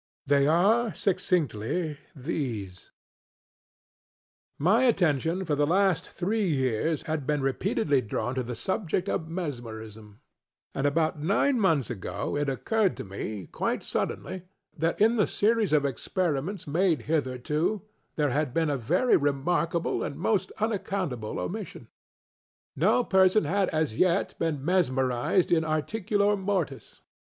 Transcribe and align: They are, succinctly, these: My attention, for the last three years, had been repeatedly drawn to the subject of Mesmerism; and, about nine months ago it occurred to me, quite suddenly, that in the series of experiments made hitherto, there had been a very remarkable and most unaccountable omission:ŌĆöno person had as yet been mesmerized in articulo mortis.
They 0.25 0.47
are, 0.47 0.95
succinctly, 0.95 1.99
these: 2.15 2.89
My 4.57 4.85
attention, 4.85 5.45
for 5.45 5.53
the 5.53 5.67
last 5.67 6.09
three 6.09 6.47
years, 6.47 7.03
had 7.03 7.27
been 7.27 7.41
repeatedly 7.43 8.01
drawn 8.01 8.33
to 8.33 8.41
the 8.41 8.55
subject 8.55 9.07
of 9.07 9.29
Mesmerism; 9.29 10.19
and, 10.73 10.87
about 10.87 11.19
nine 11.19 11.59
months 11.59 11.91
ago 11.91 12.35
it 12.35 12.49
occurred 12.49 12.97
to 12.97 13.03
me, 13.03 13.45
quite 13.51 13.83
suddenly, 13.83 14.41
that 14.75 14.99
in 14.99 15.17
the 15.17 15.27
series 15.27 15.71
of 15.71 15.85
experiments 15.85 16.65
made 16.65 17.03
hitherto, 17.03 17.83
there 18.15 18.31
had 18.31 18.55
been 18.55 18.71
a 18.71 18.77
very 18.77 19.15
remarkable 19.17 20.01
and 20.03 20.15
most 20.17 20.51
unaccountable 20.57 21.39
omission:ŌĆöno 21.39 23.07
person 23.07 23.43
had 23.45 23.69
as 23.69 23.97
yet 23.99 24.33
been 24.39 24.65
mesmerized 24.65 25.51
in 25.51 25.63
articulo 25.63 26.35
mortis. 26.35 27.01